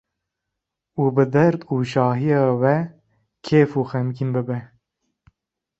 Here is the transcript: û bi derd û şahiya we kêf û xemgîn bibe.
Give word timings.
û 1.01 1.03
bi 1.15 1.25
derd 1.33 1.61
û 1.73 1.75
şahiya 1.91 2.43
we 2.61 2.77
kêf 3.45 3.71
û 3.79 3.81
xemgîn 3.91 4.29
bibe. 4.35 4.59